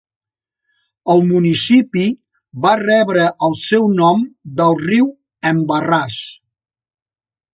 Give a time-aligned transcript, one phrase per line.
[1.13, 2.05] El municipi
[2.63, 4.25] va rebre el seu nom
[4.61, 5.07] del riu
[5.53, 6.21] Embarrass.